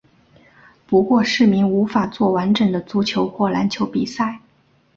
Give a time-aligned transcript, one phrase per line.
[0.87, 4.41] 不过市民无法作完整的足球或篮球比赛。